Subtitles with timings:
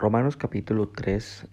[0.00, 1.46] Romanos capítulo 3,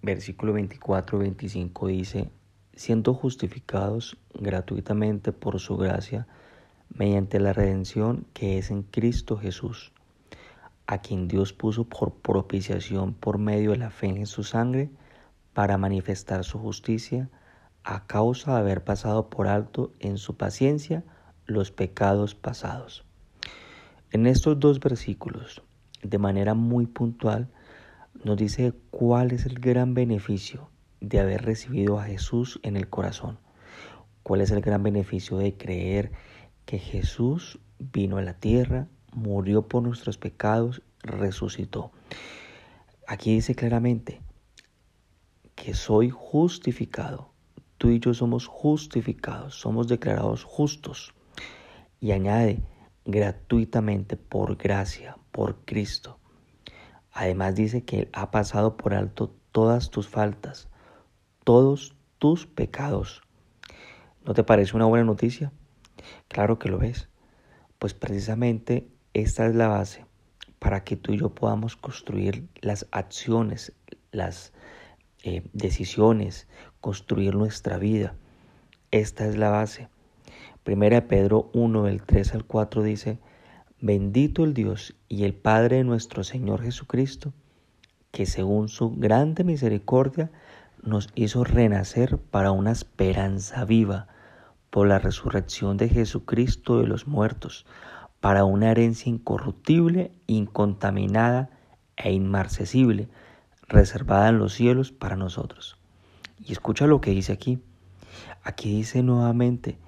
[0.00, 2.30] versículo 24-25 dice,
[2.72, 6.26] siendo justificados gratuitamente por su gracia,
[6.88, 9.92] mediante la redención que es en Cristo Jesús,
[10.86, 14.88] a quien Dios puso por propiciación por medio de la fe en su sangre,
[15.52, 17.28] para manifestar su justicia,
[17.84, 21.04] a causa de haber pasado por alto en su paciencia
[21.44, 23.04] los pecados pasados.
[24.10, 25.62] En estos dos versículos,
[26.02, 27.50] de manera muy puntual,
[28.24, 30.70] nos dice cuál es el gran beneficio
[31.00, 33.38] de haber recibido a Jesús en el corazón.
[34.22, 36.12] ¿Cuál es el gran beneficio de creer
[36.66, 41.92] que Jesús vino a la tierra, murió por nuestros pecados, resucitó?
[43.06, 44.20] Aquí dice claramente
[45.54, 47.32] que soy justificado.
[47.78, 51.14] Tú y yo somos justificados, somos declarados justos.
[51.98, 52.62] Y añade,
[53.06, 56.18] gratuitamente, por gracia, por Cristo.
[57.12, 60.68] Además dice que Él ha pasado por alto todas tus faltas,
[61.44, 63.22] todos tus pecados.
[64.24, 65.52] ¿No te parece una buena noticia?
[66.28, 67.08] Claro que lo es.
[67.78, 70.06] Pues precisamente esta es la base
[70.58, 73.72] para que tú y yo podamos construir las acciones,
[74.12, 74.52] las
[75.22, 76.46] eh, decisiones,
[76.80, 78.14] construir nuestra vida.
[78.90, 79.88] Esta es la base.
[80.62, 83.18] Primera Pedro 1, del 3 al 4 dice,
[83.82, 87.32] Bendito el Dios y el Padre de nuestro Señor Jesucristo,
[88.10, 90.30] que según su grande misericordia
[90.82, 94.06] nos hizo renacer para una esperanza viva
[94.68, 97.64] por la resurrección de Jesucristo de los muertos,
[98.20, 101.48] para una herencia incorruptible, incontaminada
[101.96, 103.08] e inmarcesible,
[103.66, 105.78] reservada en los cielos para nosotros.
[106.38, 107.60] Y escucha lo que dice aquí.
[108.42, 109.78] Aquí dice nuevamente,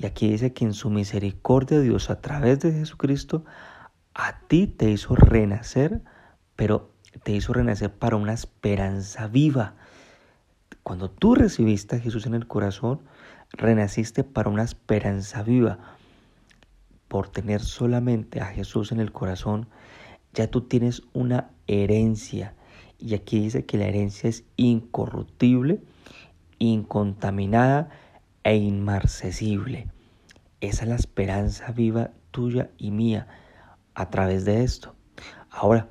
[0.00, 3.44] y aquí dice que en su misericordia Dios a través de Jesucristo
[4.14, 6.02] a ti te hizo renacer,
[6.54, 6.92] pero
[7.24, 9.74] te hizo renacer para una esperanza viva.
[10.84, 13.00] Cuando tú recibiste a Jesús en el corazón,
[13.50, 15.78] renaciste para una esperanza viva.
[17.08, 19.68] Por tener solamente a Jesús en el corazón,
[20.32, 22.54] ya tú tienes una herencia.
[23.00, 25.80] Y aquí dice que la herencia es incorruptible,
[26.58, 27.90] incontaminada,
[28.48, 29.88] e inmarcesible.
[30.62, 33.28] Esa es la esperanza viva tuya y mía
[33.94, 34.94] a través de esto.
[35.50, 35.90] Ahora,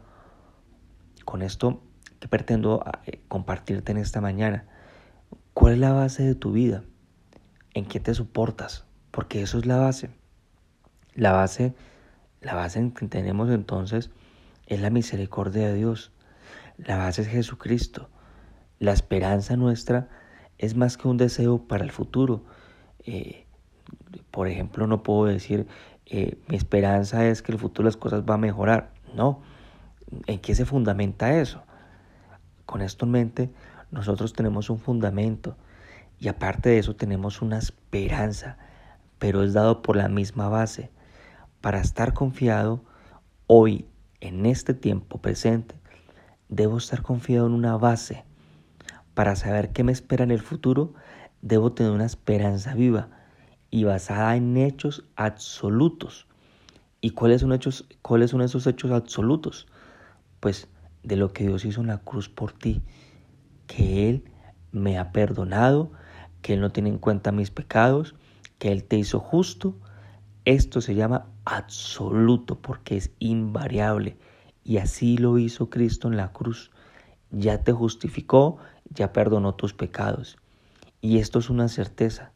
[1.24, 1.84] con esto
[2.20, 4.66] que pretendo eh, compartirte en esta mañana,
[5.54, 6.84] ¿cuál es la base de tu vida?
[7.76, 8.86] ¿En qué te soportas?
[9.12, 10.10] Porque eso es la base.
[11.14, 11.76] La base,
[12.42, 14.10] la base que tenemos entonces
[14.66, 16.12] es la misericordia de Dios.
[16.78, 18.10] La base es Jesucristo.
[18.80, 20.10] La esperanza nuestra
[20.58, 22.44] es más que un deseo para el futuro.
[23.06, 23.46] Eh,
[24.32, 25.68] por ejemplo, no puedo decir,
[26.06, 28.92] eh, mi esperanza es que el futuro las cosas van a mejorar.
[29.16, 29.42] No,
[30.26, 31.64] ¿en qué se fundamenta eso?
[32.66, 33.50] Con esto en mente,
[33.92, 35.56] nosotros tenemos un fundamento
[36.20, 38.58] y aparte de eso tenemos una esperanza,
[39.20, 40.92] pero es dado por la misma base.
[41.62, 42.84] Para estar confiado
[43.48, 43.88] hoy,
[44.20, 45.76] en este tiempo presente,
[46.50, 48.27] debo estar confiado en una base
[49.18, 50.94] para saber qué me espera en el futuro,
[51.42, 53.10] debo tener una esperanza viva
[53.72, 56.28] y basada en hechos absolutos.
[57.02, 59.66] ¿Y cuáles son, hechos, cuáles son esos hechos absolutos?
[60.40, 60.68] Pues
[61.02, 62.84] de lo que Dios hizo en la cruz por ti,
[63.66, 64.24] que Él
[64.72, 65.92] me ha perdonado,
[66.44, 68.14] que Él no tiene en cuenta mis pecados,
[68.60, 69.80] que Él te hizo justo.
[70.46, 74.16] Esto se llama absoluto porque es invariable.
[74.64, 76.70] Y así lo hizo Cristo en la cruz.
[77.32, 78.60] Ya te justificó,
[78.90, 80.38] ya perdonó tus pecados.
[81.02, 82.32] Y esto es una certeza.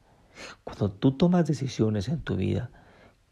[0.64, 2.70] Cuando tú tomas decisiones en tu vida,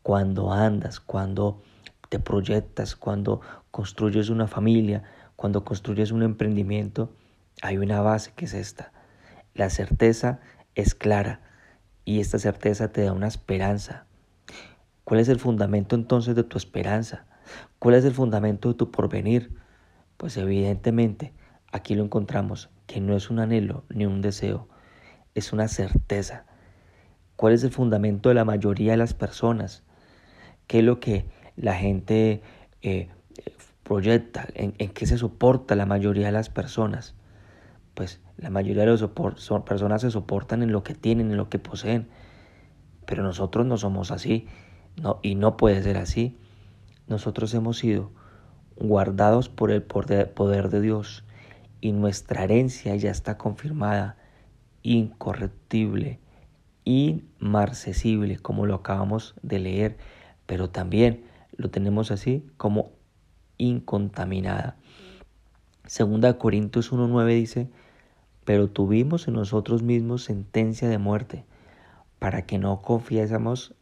[0.03, 1.61] cuando andas, cuando
[2.09, 3.41] te proyectas, cuando
[3.71, 5.03] construyes una familia,
[5.35, 7.13] cuando construyes un emprendimiento,
[7.61, 8.91] hay una base que es esta.
[9.53, 10.39] La certeza
[10.75, 11.41] es clara
[12.05, 14.05] y esta certeza te da una esperanza.
[15.03, 17.25] ¿Cuál es el fundamento entonces de tu esperanza?
[17.79, 19.55] ¿Cuál es el fundamento de tu porvenir?
[20.17, 21.33] Pues evidentemente
[21.71, 24.67] aquí lo encontramos que no es un anhelo ni un deseo,
[25.35, 26.45] es una certeza.
[27.35, 29.83] ¿Cuál es el fundamento de la mayoría de las personas?
[30.65, 32.41] ¿Qué es lo que la gente
[32.81, 33.09] eh,
[33.83, 34.47] proyecta?
[34.55, 37.13] ¿En, qué se soporta la mayoría de las personas?
[37.93, 39.03] Pues la mayoría de las
[39.67, 42.07] personas se soportan en lo que tienen, en lo que poseen.
[43.05, 44.47] Pero nosotros no somos así
[44.95, 46.39] no, y no puede ser así.
[47.05, 48.09] Nosotros hemos sido
[48.77, 51.23] guardados por el poder de Dios
[51.81, 54.17] y nuestra herencia ya está confirmada,
[54.83, 56.19] incorruptible,
[56.83, 59.97] inmarcesible, como lo acabamos de leer,
[60.45, 61.23] pero también
[61.55, 62.91] lo tenemos así como
[63.57, 64.77] incontaminada.
[65.85, 67.69] Segunda Corintios 1.9 dice,
[68.45, 71.45] pero tuvimos en nosotros mismos sentencia de muerte,
[72.19, 73.75] para que no confiésemos,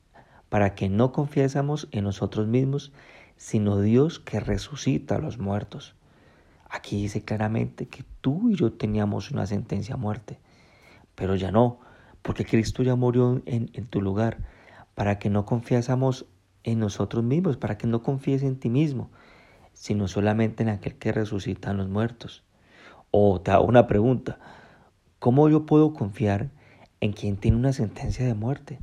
[0.49, 2.91] para que no confiésemos en nosotros mismos,
[3.37, 5.95] sino Dios que resucita a los muertos.
[6.69, 10.39] Aquí dice claramente que tú y yo teníamos una sentencia a muerte,
[11.15, 11.79] pero ya no,
[12.21, 14.37] porque Cristo ya murió en, tu lugar,
[14.95, 16.25] para que no confiésemos
[16.63, 19.09] en nosotros mismos, para que no confíes en ti mismo,
[19.73, 22.43] sino solamente en aquel que resucita los muertos.
[23.11, 24.37] O te hago una pregunta,
[25.19, 26.49] ¿cómo yo puedo confiar
[26.99, 28.79] en quien tiene una sentencia de muerte?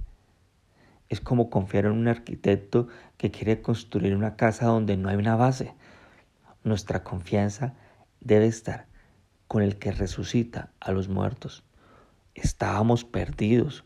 [1.11, 2.89] Es como confiar en un arquitecto
[3.19, 5.75] que quiere construir una casa donde no hay una base.
[6.65, 7.75] Nuestra confianza
[8.21, 8.87] debe estar
[9.49, 11.63] con el que resucita a los muertos.
[12.35, 13.85] Estábamos perdidos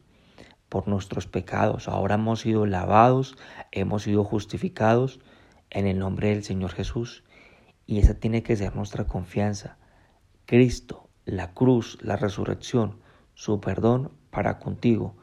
[0.69, 3.37] por nuestros pecados, ahora hemos sido lavados,
[3.73, 5.19] hemos sido justificados
[5.71, 7.25] en el nombre del Señor Jesús.
[7.85, 9.77] Y esa tiene que ser nuestra confianza.
[10.47, 13.01] Cristo, la cruz, la resurrección,
[13.35, 15.17] su perdón para contigo.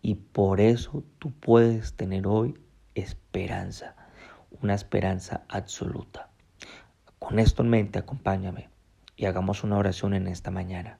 [0.00, 2.58] Y por eso tú puedes tener hoy
[2.94, 3.96] esperanza,
[4.62, 6.29] una esperanza absoluta.
[7.20, 8.70] Con esto en mente, acompáñame
[9.14, 10.98] y hagamos una oración en esta mañana.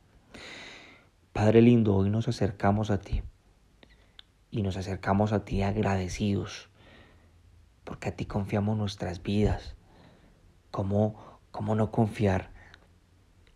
[1.33, 3.23] Padre lindo, hoy nos acercamos a ti
[4.51, 6.69] y nos acercamos a ti agradecidos
[7.85, 9.75] porque a ti confiamos nuestras vidas.
[10.71, 12.51] ¿Cómo, cómo no confiar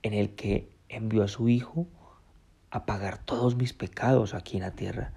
[0.02, 1.86] en el que envió a su Hijo
[2.70, 5.12] a pagar todos mis pecados aquí en la tierra?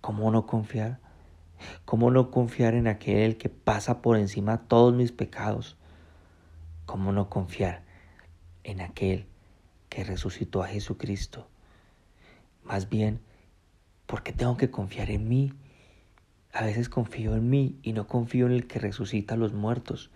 [0.00, 0.98] ¿Cómo no confiar?
[1.84, 5.78] ¿Cómo no confiar en aquel que pasa por encima todos mis pecados?
[6.90, 7.84] ¿Cómo no confiar
[8.64, 9.26] en aquel
[9.88, 11.46] que resucitó a Jesucristo?
[12.64, 13.20] Más bien,
[14.06, 15.52] porque tengo que confiar en mí?
[16.52, 20.10] A veces confío en mí y no confío en el que resucita a los muertos.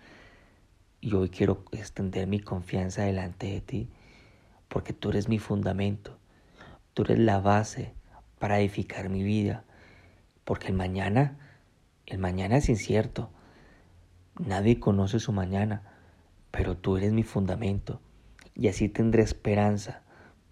[0.99, 3.89] Y hoy quiero extender mi confianza delante de ti,
[4.67, 6.19] porque tú eres mi fundamento,
[6.93, 7.93] tú eres la base
[8.37, 9.63] para edificar mi vida,
[10.43, 11.37] porque el mañana,
[12.05, 13.29] el mañana es incierto,
[14.37, 15.94] nadie conoce su mañana
[16.55, 17.99] pero tú eres mi fundamento
[18.53, 20.03] y así tendré esperanza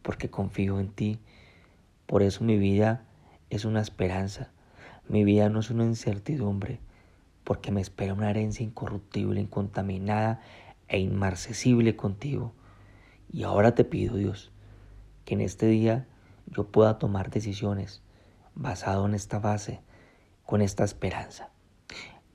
[0.01, 1.21] porque confío en ti.
[2.07, 3.05] Por eso mi vida
[3.49, 4.51] es una esperanza,
[5.07, 6.81] mi vida no es una incertidumbre,
[7.45, 10.41] porque me espera una herencia incorruptible, incontaminada
[10.89, 12.53] e inmarcesible contigo.
[13.31, 14.51] Y ahora te pido, Dios,
[15.23, 16.05] que en este día
[16.47, 18.01] yo pueda tomar decisiones
[18.55, 19.79] basado en esta base,
[20.45, 21.51] con esta esperanza.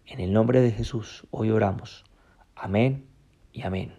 [0.06, 2.06] En el nombre de Jesús, hoy oramos.
[2.54, 3.07] Amén
[3.58, 3.97] y amén.